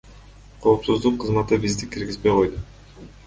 Коопсуздук 0.65 1.19
кызматы 1.25 1.59
бизди 1.67 1.85
киргизбей 1.97 2.33
койду. 2.39 2.57